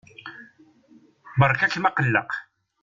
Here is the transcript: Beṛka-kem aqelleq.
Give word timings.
Beṛka-kem 1.39 1.87
aqelleq. 1.89 2.31